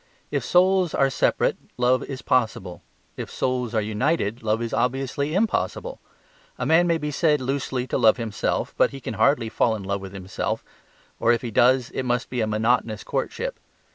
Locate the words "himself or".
10.13-11.31